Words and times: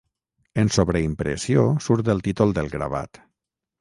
En 0.61 0.71
sobreimpressió 0.77 1.65
surt 1.89 2.09
el 2.15 2.25
títol 2.29 2.57
del 2.59 2.73
gravat. 2.77 3.21